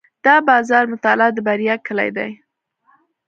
[0.23, 2.27] د بازار مطالعه د بریا کلي ده.